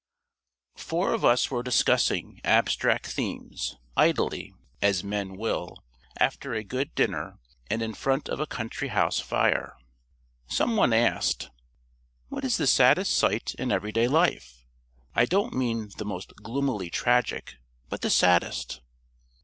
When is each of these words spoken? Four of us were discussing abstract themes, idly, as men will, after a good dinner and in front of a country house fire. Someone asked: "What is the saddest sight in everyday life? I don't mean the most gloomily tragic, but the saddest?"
Four 0.77 1.13
of 1.13 1.23
us 1.23 1.51
were 1.51 1.61
discussing 1.61 2.41
abstract 2.43 3.05
themes, 3.05 3.75
idly, 3.95 4.51
as 4.81 5.03
men 5.03 5.37
will, 5.37 5.83
after 6.17 6.55
a 6.55 6.63
good 6.63 6.95
dinner 6.95 7.37
and 7.69 7.83
in 7.83 7.93
front 7.93 8.27
of 8.27 8.39
a 8.39 8.47
country 8.47 8.87
house 8.87 9.19
fire. 9.19 9.77
Someone 10.47 10.91
asked: 10.91 11.51
"What 12.29 12.43
is 12.43 12.57
the 12.57 12.65
saddest 12.65 13.15
sight 13.15 13.53
in 13.59 13.71
everyday 13.71 14.07
life? 14.07 14.65
I 15.13 15.25
don't 15.25 15.53
mean 15.53 15.91
the 15.99 16.05
most 16.05 16.33
gloomily 16.37 16.89
tragic, 16.89 17.57
but 17.87 18.01
the 18.01 18.09
saddest?" 18.09 18.81